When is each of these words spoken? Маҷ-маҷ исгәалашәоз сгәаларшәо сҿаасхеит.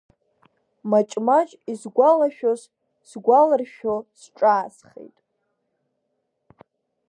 Маҷ-маҷ 0.89 1.49
исгәалашәоз 1.71 2.61
сгәаларшәо 3.09 3.95
сҿаасхеит. 4.19 5.17